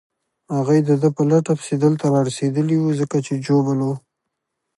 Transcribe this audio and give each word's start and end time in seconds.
هغوی 0.55 0.79
د 0.87 0.89
ده 1.01 1.09
په 1.15 1.21
لټه 1.31 1.53
پسې 1.59 1.75
دلته 1.83 2.05
رارسېدلي 2.15 2.77
وو، 2.79 2.97
ځکه 2.99 3.17
چې 3.25 3.41
ژوبل 3.45 3.79
وو. 3.85 3.95